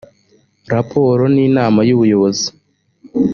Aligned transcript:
raporo 0.73 1.23
n 1.35 1.37
inama 1.47 1.79
y 1.87 1.91
ubuyobozi 1.95 2.47